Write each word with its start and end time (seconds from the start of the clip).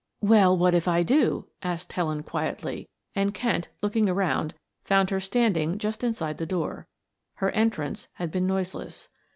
"Well, 0.21 0.57
what 0.57 0.73
if 0.73 0.87
I 0.87 1.03
do?" 1.03 1.45
asked 1.61 1.93
Helen 1.93 2.23
quietly, 2.23 2.89
and 3.15 3.35
Kent, 3.35 3.69
looking 3.83 4.09
around, 4.09 4.55
found 4.83 5.11
her 5.11 5.19
standing 5.19 5.77
just 5.77 6.03
inside 6.03 6.39
the 6.39 6.47
door. 6.47 6.87
Her 7.35 7.51
entrance 7.51 8.07
had 8.13 8.31
been 8.31 8.47
noiseless. 8.47 9.09